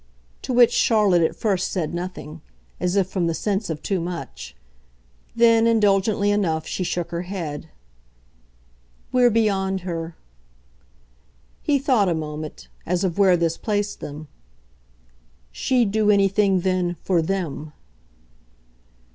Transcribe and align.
To 0.41 0.51
which 0.51 0.71
Charlotte 0.71 1.21
at 1.21 1.35
first 1.35 1.71
said 1.71 1.93
nothing 1.93 2.41
as 2.79 2.95
if 2.95 3.05
from 3.07 3.27
the 3.27 3.35
sense 3.35 3.69
of 3.69 3.83
too 3.83 3.99
much. 4.01 4.55
Then, 5.35 5.67
indulgently 5.67 6.31
enough, 6.31 6.65
she 6.65 6.83
shook 6.83 7.11
her 7.11 7.21
head. 7.21 7.69
"We're 9.11 9.29
beyond 9.29 9.81
her." 9.81 10.15
He 11.61 11.77
thought 11.77 12.09
a 12.09 12.15
moment 12.15 12.67
as 12.83 13.03
of 13.03 13.19
where 13.19 13.37
this 13.37 13.57
placed 13.59 13.99
them. 13.99 14.27
"She'd 15.51 15.91
do 15.91 16.09
anything 16.09 16.61
then 16.61 16.95
for 17.03 17.21
THEM." 17.21 17.71